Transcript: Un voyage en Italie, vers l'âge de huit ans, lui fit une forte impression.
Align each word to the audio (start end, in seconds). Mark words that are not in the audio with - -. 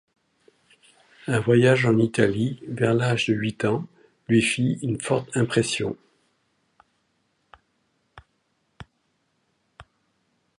Un 1.27 1.39
voyage 1.39 1.85
en 1.85 1.95
Italie, 1.99 2.59
vers 2.67 2.95
l'âge 2.95 3.27
de 3.27 3.35
huit 3.35 3.65
ans, 3.65 3.85
lui 4.29 4.41
fit 4.41 4.79
une 4.81 4.99
forte 4.99 5.29
impression. 5.37 5.95